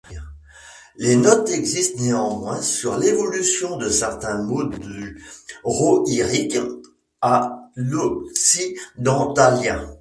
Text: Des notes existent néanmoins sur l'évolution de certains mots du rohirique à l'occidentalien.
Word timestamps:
Des 0.97 1.15
notes 1.15 1.51
existent 1.51 2.01
néanmoins 2.01 2.59
sur 2.63 2.97
l'évolution 2.97 3.77
de 3.77 3.87
certains 3.87 4.41
mots 4.41 4.63
du 4.63 5.23
rohirique 5.63 6.57
à 7.21 7.69
l'occidentalien. 7.75 9.87